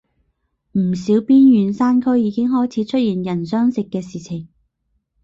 [0.71, 4.49] 唔少邊遠山區已經開始出現人相食嘅事情